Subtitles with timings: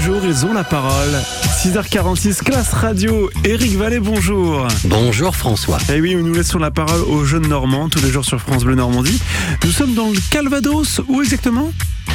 [0.00, 1.10] jours, ils ont la parole.
[1.62, 3.30] 6h46, classe radio.
[3.44, 4.66] Eric Vallée, bonjour.
[4.84, 5.78] Bonjour François.
[5.92, 8.74] Eh oui, nous laissons la parole aux jeunes Normands tous les jours sur France Bleu
[8.74, 9.20] Normandie.
[9.64, 11.00] Nous sommes dans le Calvados.
[11.08, 11.72] Où exactement?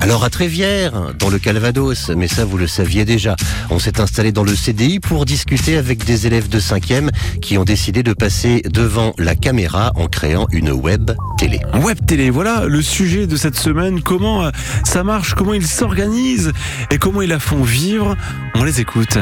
[0.00, 3.36] Alors à Trévière, dans le Calvados, mais ça vous le saviez déjà,
[3.70, 7.10] on s'est installé dans le CDI pour discuter avec des élèves de 5e
[7.42, 11.60] qui ont décidé de passer devant la caméra en créant une web télé.
[11.82, 14.02] Web télé, voilà le sujet de cette semaine.
[14.02, 14.50] Comment euh,
[14.84, 16.52] ça marche, comment ils s'organisent
[16.90, 18.16] et comment ils la font vivre.
[18.54, 19.18] On les écoute.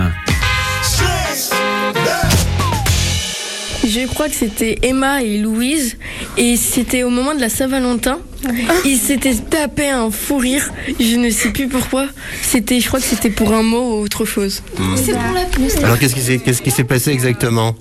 [3.84, 5.96] Je crois que c'était Emma et Louise
[6.36, 8.18] et c'était au moment de la Saint-Valentin.
[8.84, 12.06] Ils s'étaient tapé un fou rire, je ne sais plus pourquoi.
[12.42, 14.62] C'était, je crois que c'était pour un mot ou autre chose.
[15.82, 17.74] Alors qu'est-ce qui s'est qu'est-ce qui s'est passé exactement?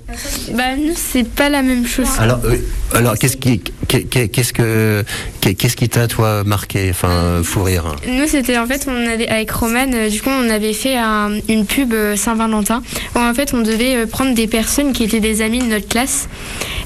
[0.54, 2.06] Bah nous c'est pas la même chose.
[2.18, 2.56] Alors euh,
[2.94, 5.04] alors qu'est-ce qui qu'est- qu'est- qu'est-ce que
[5.40, 7.94] qu'est- qu'est-ce qui t'a toi marqué enfin fou rire?
[8.08, 11.38] Nous, c'était en fait, on avait avec Romane, euh, du coup, on avait fait un-
[11.48, 12.82] une pub euh, Saint-Valentin
[13.14, 16.28] où en fait, on devait prendre des personnes qui étaient des amis de notre classe.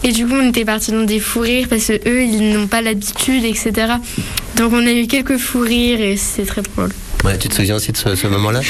[0.02, 2.66] Et du coup, on était partis dans des fous rires parce que eux, ils n'ont
[2.66, 3.59] pas l'habitude, etc.
[4.56, 6.90] Donc, on a eu quelques fous rires et c'est très drôle.
[7.22, 8.60] Ouais, tu te souviens aussi de ce, ce moment-là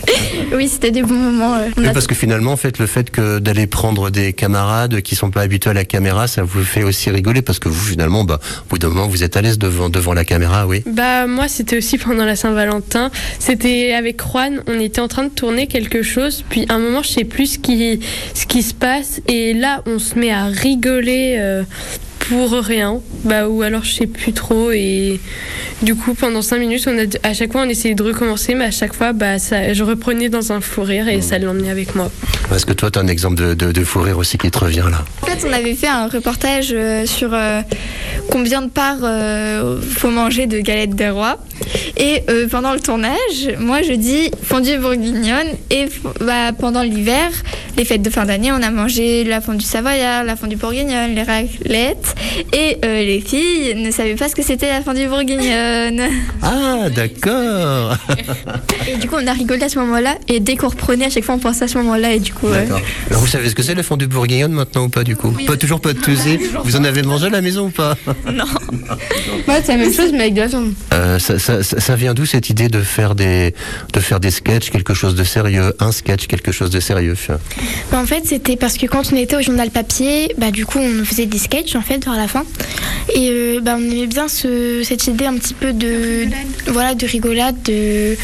[0.54, 1.56] Oui, c'était des bons moments.
[1.56, 1.68] euh.
[1.76, 5.30] Oui, parce que finalement, en fait, le fait que d'aller prendre des camarades qui sont
[5.30, 8.40] pas habitués à la caméra, ça vous fait aussi rigoler parce que vous, finalement, bah,
[8.64, 10.82] au bout d'un moment, vous êtes à l'aise devant, devant la caméra, oui.
[10.86, 13.10] Bah moi c'était aussi pendant la Saint-Valentin.
[13.38, 17.02] C'était avec Juan, on était en train de tourner quelque chose, puis à un moment
[17.02, 18.00] je sais plus ce qui,
[18.32, 21.62] ce qui se passe, et là on se met à rigoler euh,
[22.28, 25.20] pour rien, bah ou alors je sais plus trop, et
[25.82, 28.66] du coup pendant cinq minutes on a, à chaque fois on essayait de recommencer, mais
[28.66, 31.94] à chaque fois bah ça, je reprenais dans un fou rire et ça l'emmenait avec
[31.94, 32.10] moi.
[32.48, 34.58] Parce que toi, tu as un exemple de, de, de fou rire aussi qui te
[34.58, 35.04] revient là.
[35.22, 37.60] En fait, on avait fait un reportage euh, sur euh,
[38.30, 41.38] combien de parts euh, faut manger de galettes des rois.
[41.96, 45.48] Et euh, pendant le tournage, moi je dis fondue bourguignonne.
[45.70, 45.86] Et
[46.20, 47.30] bah, pendant l'hiver,
[47.76, 51.22] les fêtes de fin d'année, on a mangé la fondue savoyard, la fondue bourguignonne, les
[51.22, 52.14] raclettes.
[52.52, 56.02] Et euh, les filles ne savaient pas ce que c'était la fondue bourguignonne.
[56.40, 57.96] Ah, d'accord.
[58.88, 60.16] Et du coup, on a rigolé à ce moment-là.
[60.28, 62.12] Et dès qu'on reprenait, à chaque fois, on pensait à ce moment-là.
[62.12, 62.48] Et du coup.
[62.48, 62.80] D'accord.
[63.10, 65.34] Vous savez ce que c'est le fondue bourguignonne maintenant ou pas du coup?
[65.46, 65.98] Pas toujours pas de.
[66.64, 67.96] Vous en avez mangé à la maison ou pas?
[69.48, 70.72] Ouais, c'est la même chose mais avec de la viande.
[70.92, 73.54] Euh, ça, ça, ça- ça vient d'où cette idée de faire des
[73.92, 77.14] de faire des sketchs, quelque chose de sérieux, un sketch, quelque chose de sérieux
[77.90, 80.78] Bah, en fait, c'était parce que quand on était au journal papier, bah, du coup,
[80.78, 82.44] on faisait des sketchs en fait vers la fin.
[83.14, 86.26] Et euh, bah, on aimait bien ce, cette idée un petit peu de,
[86.66, 87.56] voilà, de rigolade.
[87.64, 88.16] De,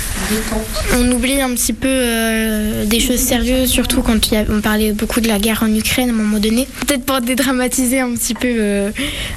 [0.97, 4.61] on oublie un petit peu euh, des choses sérieuses, surtout quand il y a- on
[4.61, 6.67] parlait beaucoup de la guerre en Ukraine à un moment donné.
[6.87, 8.91] Peut-être pour dédramatiser un petit peu, euh,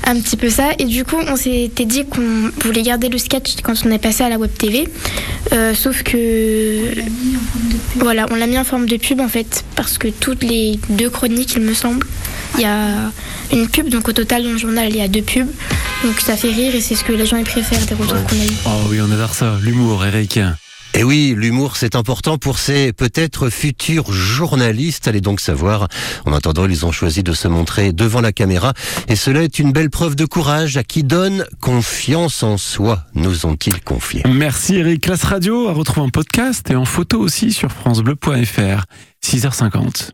[0.05, 0.69] un petit peu ça.
[0.79, 4.23] Et du coup, on s'était dit qu'on voulait garder le sketch quand on est passé
[4.23, 4.87] à la web TV.
[5.53, 6.93] Euh, sauf que
[7.95, 11.09] voilà, on l'a mis en forme de pub en fait, parce que toutes les deux
[11.09, 12.05] chroniques, il me semble,
[12.55, 13.11] il y a
[13.51, 15.49] une pub, donc au total dans le journal, il y a deux pubs.
[16.03, 18.39] Donc ça fait rire et c'est ce que les gens ils préfèrent des retours qu'on
[18.39, 18.57] a eu.
[18.65, 19.57] Oh oui, on adore ça.
[19.61, 20.39] L'humour, Eric.
[20.97, 25.07] Et oui, l'humour, c'est important pour ces peut-être futurs journalistes.
[25.07, 25.89] Allez donc savoir.
[26.25, 28.73] En attendant, ils ont choisi de se montrer devant la caméra.
[29.07, 33.45] Et cela est une belle preuve de courage à qui donne confiance en soi, nous
[33.45, 34.23] ont-ils confié.
[34.27, 35.01] Merci Eric.
[35.01, 38.85] Classe radio à retrouver en podcast et en photo aussi sur francebleu.fr.
[39.23, 40.13] 6h50.